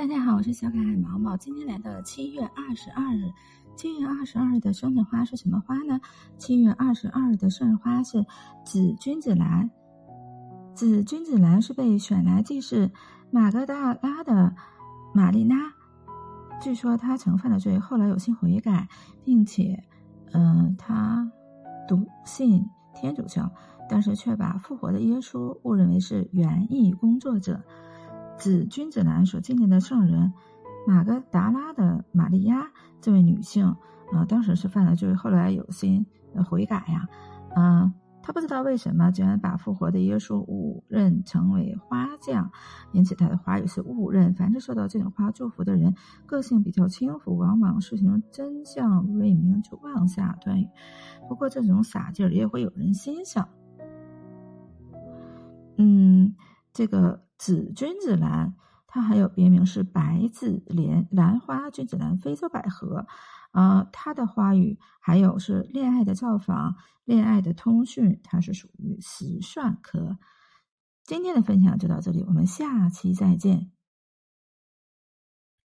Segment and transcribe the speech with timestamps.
[0.00, 1.36] 大家好，我是小可爱毛毛。
[1.36, 3.30] 今天来到了七月二十二日，
[3.76, 6.00] 七月二十二日的生日花是什么花呢？
[6.38, 8.24] 七月二十二日的生日花是
[8.64, 9.70] 紫君子兰。
[10.74, 12.90] 紫君子兰是被选来祭祀
[13.30, 14.54] 马格达拉的
[15.12, 15.70] 玛丽娜。
[16.62, 18.88] 据说她曾犯了罪，后来有心悔改，
[19.22, 19.84] 并且，
[20.32, 21.30] 嗯，她
[21.86, 23.52] 笃信天主教，
[23.86, 27.62] 但是却把复活的耶稣误认为是园艺工作者。
[28.40, 30.32] 紫君子兰所纪念的圣人
[30.88, 32.70] 玛格达拉的玛利亚，
[33.02, 33.76] 这位女性，
[34.14, 36.06] 呃，当时是犯了罪，后来有心
[36.48, 37.06] 悔改呀，
[37.54, 42.50] 嗯，她不知道为什么居然把复活的耶稣误认成为花匠，
[42.92, 44.32] 因此她的花语是误认。
[44.32, 50.66] 凡是受到这种花祝福的人，个性比较轻浮，往往事情真相未明就妄下断语。
[51.28, 53.46] 不过这种傻劲儿也会有人欣赏。
[55.82, 56.09] 嗯，
[56.72, 57.28] 这个。
[57.40, 58.54] 紫君子兰，
[58.86, 63.06] 它还有别名是白紫莲、兰花君子兰、非洲百合，
[63.52, 70.18] 啊，它的花语还有是恋爱的造访、恋爱的通讯，它是属于石蒜科。
[71.04, 73.70] 今天的分享就到这里，我们下期再见。